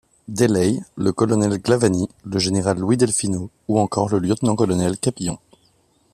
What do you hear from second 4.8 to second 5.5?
Capillon.